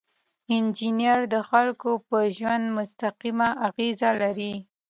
[0.53, 4.53] انجینر د خلکو په ژوند مستقیمه اغیزه لري.